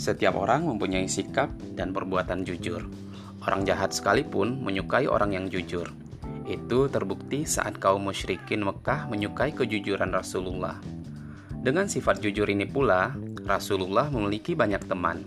Setiap 0.00 0.32
orang 0.40 0.64
mempunyai 0.64 1.04
sikap 1.04 1.52
dan 1.76 1.92
perbuatan 1.92 2.40
jujur. 2.40 2.88
Orang 3.44 3.68
jahat 3.68 3.92
sekalipun 3.92 4.64
menyukai 4.64 5.04
orang 5.04 5.36
yang 5.36 5.52
jujur. 5.52 5.92
Itu 6.48 6.88
terbukti 6.88 7.44
saat 7.44 7.76
kaum 7.76 8.08
musyrikin 8.08 8.64
Mekah 8.64 9.12
menyukai 9.12 9.52
kejujuran 9.52 10.08
Rasulullah. 10.08 10.80
Dengan 11.60 11.84
sifat 11.84 12.24
jujur 12.24 12.48
ini 12.48 12.64
pula, 12.64 13.12
Rasulullah 13.44 14.08
memiliki 14.08 14.56
banyak 14.56 14.88
teman. 14.88 15.20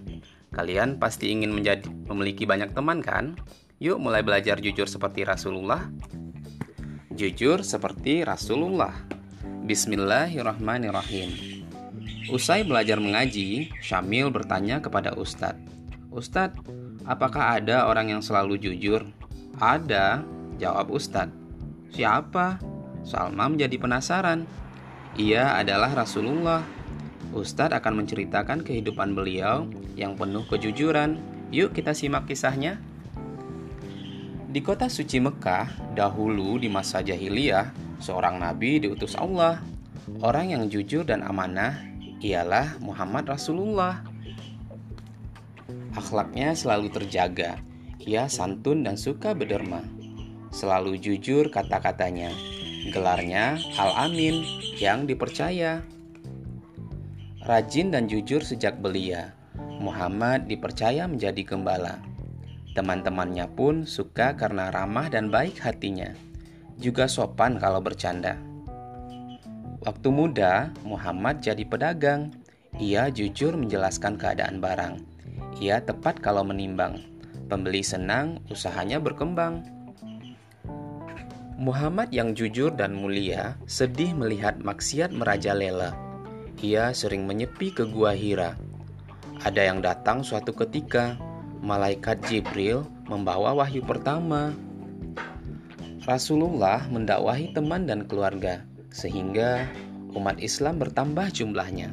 Kalian 0.49 0.97
pasti 0.97 1.29
ingin 1.29 1.53
menjadi 1.53 1.85
memiliki 2.09 2.49
banyak 2.49 2.73
teman 2.73 3.05
kan? 3.05 3.37
Yuk 3.77 4.01
mulai 4.01 4.25
belajar 4.25 4.57
jujur 4.57 4.89
seperti 4.89 5.21
Rasulullah. 5.21 5.85
Jujur 7.13 7.61
seperti 7.61 8.25
Rasulullah. 8.25 8.97
Bismillahirrahmanirrahim. 9.69 11.52
Usai 12.31 12.63
belajar 12.63 13.03
mengaji, 13.03 13.67
Syamil 13.83 14.31
bertanya 14.31 14.79
kepada 14.79 15.11
Ustadz, 15.11 15.59
Ustadz, 16.13 16.61
apakah 17.09 17.57
ada 17.57 17.89
orang 17.89 18.13
yang 18.13 18.21
selalu 18.21 18.61
jujur? 18.61 19.01
Ada, 19.57 20.21
jawab 20.61 20.93
Ustadz. 20.93 21.33
Siapa? 21.89 22.61
Salma 23.01 23.49
menjadi 23.49 23.75
penasaran. 23.81 24.45
Ia 25.17 25.57
adalah 25.57 25.91
Rasulullah. 25.91 26.61
Ustadz 27.33 27.73
akan 27.75 28.05
menceritakan 28.05 28.61
kehidupan 28.61 29.17
beliau 29.17 29.65
yang 29.97 30.13
penuh 30.13 30.45
kejujuran. 30.45 31.17
Yuk 31.49 31.73
kita 31.73 31.97
simak 31.97 32.29
kisahnya. 32.29 32.77
Di 34.53 34.61
kota 34.61 34.85
suci 34.85 35.17
Mekah, 35.17 35.97
dahulu 35.97 36.61
di 36.61 36.69
masa 36.69 37.01
jahiliyah, 37.01 37.73
seorang 37.97 38.37
nabi 38.37 38.77
diutus 38.77 39.17
Allah. 39.17 39.65
Orang 40.21 40.53
yang 40.53 40.69
jujur 40.69 41.01
dan 41.01 41.25
amanah 41.25 41.92
ialah 42.23 42.79
Muhammad 42.79 43.27
Rasulullah. 43.27 43.99
Akhlaknya 45.93 46.55
selalu 46.55 46.87
terjaga. 46.89 47.59
Ia 47.99 48.31
santun 48.31 48.87
dan 48.87 48.95
suka 48.95 49.35
berderma. 49.35 49.83
Selalu 50.55 50.97
jujur 51.03 51.51
kata-katanya. 51.51 52.31
Gelarnya 52.95 53.59
Al-Amin 53.75 54.43
yang 54.79 55.03
dipercaya. 55.03 55.83
Rajin 57.43 57.91
dan 57.91 58.07
jujur 58.07 58.39
sejak 58.39 58.79
belia, 58.79 59.35
Muhammad 59.83 60.47
dipercaya 60.47 61.11
menjadi 61.11 61.43
gembala. 61.43 61.99
Teman-temannya 62.71 63.51
pun 63.51 63.83
suka 63.83 64.39
karena 64.39 64.71
ramah 64.71 65.11
dan 65.11 65.27
baik 65.27 65.59
hatinya. 65.59 66.15
Juga 66.79 67.11
sopan 67.11 67.59
kalau 67.59 67.83
bercanda. 67.83 68.52
Waktu 69.83 70.15
muda, 70.15 70.71
Muhammad 70.87 71.43
jadi 71.43 71.67
pedagang. 71.67 72.31
Ia 72.79 73.11
jujur 73.11 73.51
menjelaskan 73.59 74.15
keadaan 74.15 74.63
barang. 74.63 74.95
Ia 75.59 75.83
tepat 75.83 76.23
kalau 76.23 76.39
menimbang. 76.47 77.03
Pembeli 77.51 77.83
senang, 77.83 78.39
usahanya 78.47 79.03
berkembang. 79.03 79.59
Muhammad 81.59 82.15
yang 82.15 82.31
jujur 82.31 82.71
dan 82.71 82.95
mulia 82.95 83.59
sedih 83.67 84.15
melihat 84.15 84.55
maksiat 84.63 85.11
merajalela. 85.11 85.91
Ia 86.63 86.95
sering 86.95 87.27
menyepi 87.27 87.75
ke 87.75 87.83
gua 87.83 88.15
Hira. 88.15 88.55
Ada 89.43 89.67
yang 89.67 89.83
datang 89.83 90.23
suatu 90.23 90.55
ketika, 90.55 91.19
malaikat 91.59 92.23
Jibril 92.31 92.87
membawa 93.11 93.51
wahyu 93.51 93.83
pertama. 93.83 94.55
Rasulullah 96.07 96.87
mendakwahi 96.87 97.51
teman 97.51 97.83
dan 97.83 98.07
keluarga 98.07 98.63
sehingga 98.93 99.65
umat 100.13 100.37
Islam 100.37 100.77
bertambah 100.77 101.33
jumlahnya. 101.33 101.89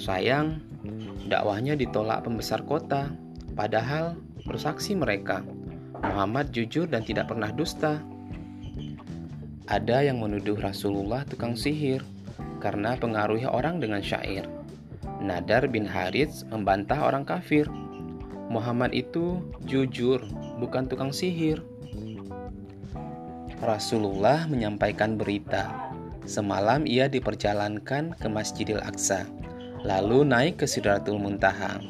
Sayang, 0.00 0.64
dakwahnya 1.28 1.76
ditolak 1.76 2.24
pembesar 2.24 2.64
kota, 2.64 3.12
padahal 3.52 4.16
bersaksi 4.48 4.96
mereka, 4.96 5.44
Muhammad 6.00 6.48
jujur 6.50 6.88
dan 6.88 7.04
tidak 7.04 7.28
pernah 7.28 7.52
dusta. 7.52 8.00
Ada 9.68 10.02
yang 10.02 10.18
menuduh 10.18 10.56
Rasulullah 10.56 11.22
tukang 11.28 11.54
sihir 11.54 12.02
karena 12.58 12.96
pengaruhi 12.96 13.44
orang 13.44 13.78
dengan 13.78 14.00
syair. 14.00 14.48
Nadar 15.20 15.68
bin 15.68 15.84
Harits 15.84 16.48
membantah 16.48 17.04
orang 17.04 17.28
kafir. 17.28 17.68
Muhammad 18.50 18.90
itu 18.96 19.38
jujur, 19.68 20.24
bukan 20.58 20.88
tukang 20.90 21.14
sihir. 21.14 21.62
Rasulullah 23.60 24.48
menyampaikan 24.48 25.20
berita 25.20 25.89
Semalam 26.28 26.84
ia 26.84 27.08
diperjalankan 27.08 28.16
ke 28.16 28.28
Masjidil 28.28 28.80
Aqsa, 28.84 29.24
lalu 29.84 30.24
naik 30.24 30.60
ke 30.60 30.66
Sidratul 30.68 31.16
Muntaha. 31.16 31.80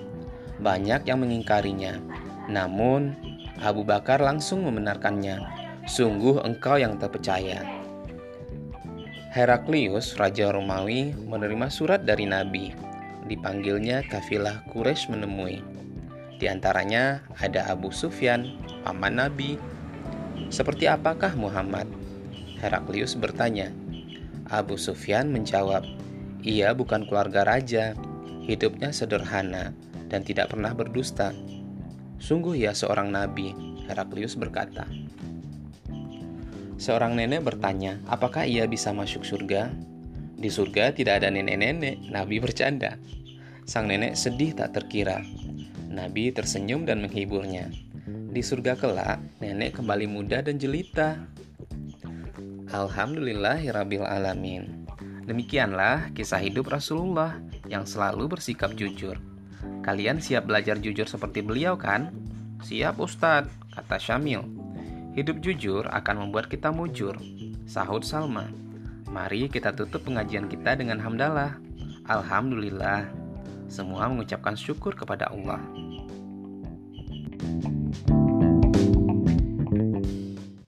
Banyak 0.61 1.09
yang 1.09 1.25
mengingkarinya, 1.25 1.99
namun 2.47 3.17
Abu 3.61 3.85
Bakar 3.85 4.21
langsung 4.23 4.65
membenarkannya. 4.65 5.43
Sungguh 5.89 6.45
engkau 6.45 6.77
yang 6.77 7.01
terpercaya. 7.01 7.65
Heraklius, 9.31 10.19
Raja 10.19 10.51
Romawi, 10.51 11.15
menerima 11.15 11.71
surat 11.71 12.03
dari 12.03 12.27
Nabi. 12.27 12.75
Dipanggilnya 13.31 14.03
kafilah 14.07 14.67
Quraisy 14.75 15.15
menemui. 15.15 15.63
Di 16.41 16.51
antaranya 16.51 17.23
ada 17.39 17.69
Abu 17.71 17.95
Sufyan, 17.95 18.59
paman 18.83 19.23
Nabi. 19.23 19.61
Seperti 20.51 20.91
apakah 20.91 21.37
Muhammad? 21.39 21.87
Heraklius 22.59 23.15
bertanya, 23.15 23.71
Abu 24.51 24.75
Sufyan 24.77 25.31
menjawab, 25.31 25.87
"Ia 26.43 26.75
bukan 26.75 27.07
keluarga 27.07 27.47
raja, 27.47 27.95
hidupnya 28.45 28.91
sederhana 28.91 29.73
dan 30.11 30.27
tidak 30.27 30.51
pernah 30.51 30.75
berdusta." 30.75 31.31
Sungguh 32.21 32.59
ia 32.59 32.77
seorang 32.77 33.09
nabi, 33.09 33.55
Heraklius 33.89 34.37
berkata. 34.37 34.85
Seorang 36.77 37.17
nenek 37.17 37.47
bertanya, 37.47 37.97
"Apakah 38.11 38.45
ia 38.45 38.69
bisa 38.69 38.93
masuk 38.93 39.25
surga?" 39.25 39.73
Di 40.41 40.49
surga 40.49 40.97
tidak 40.97 41.21
ada 41.21 41.29
nenek-nenek, 41.29 42.09
Nabi 42.09 42.41
bercanda. 42.41 42.97
Sang 43.69 43.85
nenek 43.85 44.17
sedih 44.17 44.57
tak 44.57 44.73
terkira. 44.73 45.21
Nabi 45.93 46.33
tersenyum 46.33 46.89
dan 46.89 47.05
menghiburnya. 47.05 47.69
Di 48.09 48.41
surga 48.41 48.73
kelak, 48.81 49.21
nenek 49.45 49.77
kembali 49.77 50.09
muda 50.09 50.41
dan 50.41 50.57
jelita. 50.57 51.21
Alhamdulillahirabbil 52.71 54.07
alamin. 54.07 54.87
Demikianlah 55.27 56.15
kisah 56.15 56.39
hidup 56.39 56.71
Rasulullah 56.71 57.43
yang 57.67 57.83
selalu 57.83 58.31
bersikap 58.39 58.79
jujur. 58.79 59.19
Kalian 59.83 60.23
siap 60.23 60.47
belajar 60.47 60.79
jujur 60.79 61.11
seperti 61.11 61.43
beliau 61.43 61.75
kan? 61.75 62.15
Siap 62.63 63.03
Ustadz, 63.03 63.51
kata 63.75 63.99
Syamil. 63.99 64.47
Hidup 65.19 65.43
jujur 65.43 65.83
akan 65.91 66.31
membuat 66.31 66.47
kita 66.47 66.71
mujur. 66.71 67.19
Sahut 67.67 68.07
Salma. 68.07 68.47
Mari 69.11 69.51
kita 69.51 69.75
tutup 69.75 70.07
pengajian 70.07 70.47
kita 70.47 70.79
dengan 70.79 71.03
hamdalah. 71.03 71.59
Alhamdulillah. 72.07 73.11
Semua 73.67 74.07
mengucapkan 74.07 74.55
syukur 74.55 74.95
kepada 74.95 75.27
Allah. 75.35 75.59